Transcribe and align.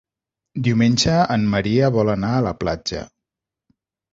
Diumenge 0.67 1.17
en 1.35 1.45
Maria 1.53 1.91
vol 1.99 2.11
anar 2.17 2.33
a 2.39 2.43
la 2.49 2.55
platja. 2.65 3.07